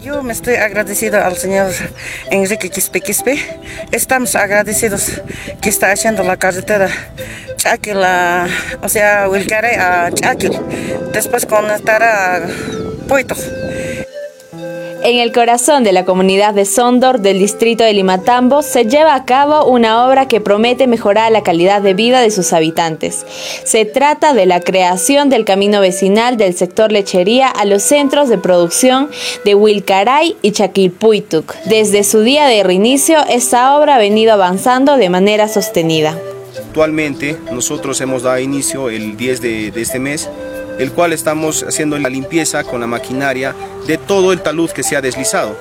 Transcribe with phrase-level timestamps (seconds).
[0.00, 1.70] Yo me estoy agradecido al señor
[2.30, 3.38] Enrique Quispe Quispe.
[3.92, 5.20] Estamos agradecidos
[5.60, 6.88] que está haciendo la carretera
[7.56, 10.58] Chaquil, o sea, Wilcare a Chaquil.
[11.12, 12.40] Después conectará
[13.06, 13.34] Poito.
[15.10, 19.24] En el corazón de la comunidad de Sondor del distrito de Limatambo se lleva a
[19.24, 23.26] cabo una obra que promete mejorar la calidad de vida de sus habitantes.
[23.64, 28.38] Se trata de la creación del camino vecinal del sector lechería a los centros de
[28.38, 29.10] producción
[29.44, 31.56] de Wilcaray y Chaquilpuituk.
[31.64, 36.16] Desde su día de reinicio, esta obra ha venido avanzando de manera sostenida.
[36.56, 40.30] Actualmente nosotros hemos dado inicio el 10 de, de este mes
[40.78, 43.54] el cual estamos haciendo la limpieza con la maquinaria
[43.86, 45.56] de todo el talud que se ha deslizado.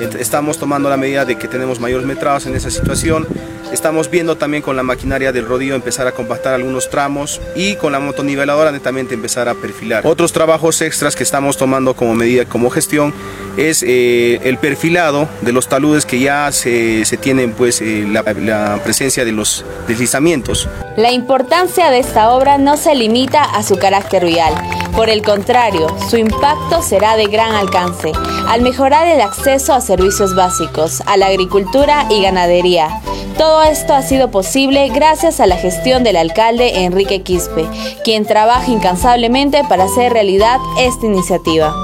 [0.00, 3.26] Estamos tomando la medida de que tenemos mayores metrados en esa situación.
[3.72, 7.92] Estamos viendo también con la maquinaria del rodillo empezar a compactar algunos tramos y con
[7.92, 10.06] la motoniveladora netamente empezar a perfilar.
[10.06, 13.12] Otros trabajos extras que estamos tomando como medida, como gestión,
[13.56, 18.22] es eh, el perfilado de los taludes que ya se, se tienen pues eh, la,
[18.34, 20.68] la presencia de los deslizamientos.
[20.96, 24.54] La importancia de esta obra no se limita a su carácter vial.
[24.96, 28.12] Por el contrario, su impacto será de gran alcance
[28.48, 33.00] al mejorar el acceso a servicios básicos, a la agricultura y ganadería.
[33.36, 37.66] Todo esto ha sido posible gracias a la gestión del alcalde Enrique Quispe,
[38.04, 41.74] quien trabaja incansablemente para hacer realidad esta iniciativa.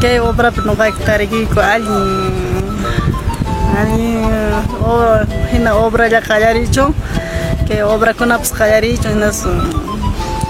[0.00, 2.48] ¿Qué obra no va a estar aquí con alguien?
[5.52, 6.22] Una obra ya
[7.66, 8.32] que obra con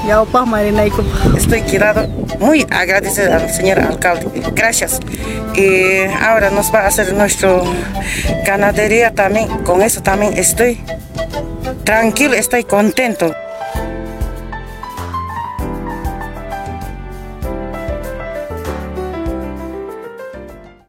[0.06, 1.04] en eso.
[1.36, 2.06] Estoy quedado
[2.38, 4.26] muy agradecido al señor alcalde.
[4.54, 5.00] Gracias.
[5.54, 7.60] Y ahora nos va a hacer nuestra
[8.46, 9.48] ganadería también.
[9.64, 10.80] Con eso también estoy
[11.84, 13.34] tranquilo, estoy contento.